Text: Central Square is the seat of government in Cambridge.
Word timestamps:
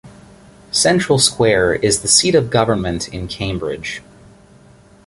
Central 0.71 1.19
Square 1.19 1.75
is 1.75 2.01
the 2.01 2.07
seat 2.07 2.33
of 2.33 2.49
government 2.49 3.07
in 3.09 3.27
Cambridge. 3.27 4.01